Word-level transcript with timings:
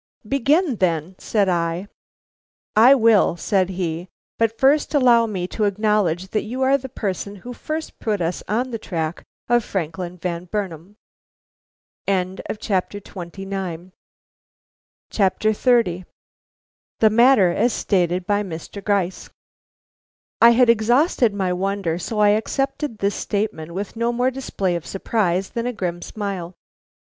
"Begin 0.27 0.77
then," 0.77 1.13
said 1.19 1.47
I. 1.47 1.87
"I 2.75 2.95
will," 2.95 3.37
said 3.37 3.69
he, 3.69 4.07
"but 4.39 4.57
first 4.57 4.95
allow 4.95 5.27
me 5.27 5.45
to 5.49 5.65
acknowledge 5.65 6.29
that 6.29 6.41
you 6.41 6.63
are 6.63 6.75
the 6.75 6.89
person 6.89 7.35
who 7.35 7.53
first 7.53 7.99
put 7.99 8.19
us 8.19 8.41
on 8.47 8.71
the 8.71 8.79
track 8.79 9.21
of 9.47 9.63
Franklin 9.63 10.17
Van 10.17 10.45
Burnam." 10.45 10.95
XXX. 12.07 13.91
THE 16.97 17.09
MATTER 17.11 17.51
AS 17.51 17.71
STATED 17.71 18.25
BY 18.25 18.41
MR. 18.43 18.83
GRYCE. 18.83 19.29
I 20.41 20.49
had 20.49 20.69
exhausted 20.71 21.31
my 21.35 21.53
wonder, 21.53 21.99
so 21.99 22.17
I 22.17 22.29
accepted 22.29 22.97
this 22.97 23.13
statement 23.15 23.75
with 23.75 23.95
no 23.95 24.11
more 24.11 24.31
display 24.31 24.75
of 24.75 24.87
surprise 24.87 25.51
than 25.51 25.67
a 25.67 25.73
grim 25.73 26.01
smile. 26.01 26.55